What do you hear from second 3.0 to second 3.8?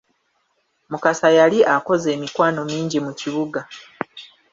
mu kibuga.